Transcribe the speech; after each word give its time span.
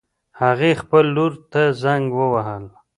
هغې 0.41 0.71
خپل 0.81 1.05
لور 1.15 1.31
ته 1.51 1.61
زنګ 1.81 2.05
ووهله 2.15 2.69